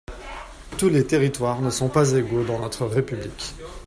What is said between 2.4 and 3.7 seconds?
dans notre République.